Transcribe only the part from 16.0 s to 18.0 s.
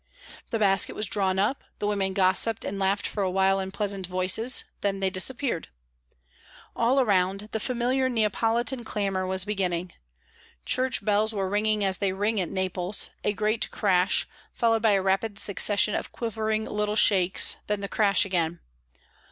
quivering little shakes, then the